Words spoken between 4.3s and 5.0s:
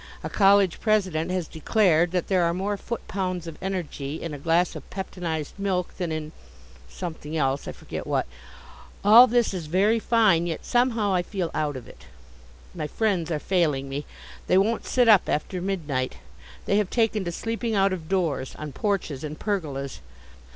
a glass of